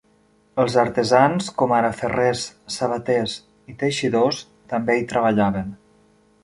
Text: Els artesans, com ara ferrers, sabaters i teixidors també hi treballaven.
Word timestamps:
Els 0.61 0.77
artesans, 0.83 1.49
com 1.59 1.75
ara 1.81 1.91
ferrers, 1.99 2.47
sabaters 2.79 3.37
i 3.73 3.77
teixidors 3.85 4.43
també 4.75 4.99
hi 5.03 5.07
treballaven. 5.15 5.73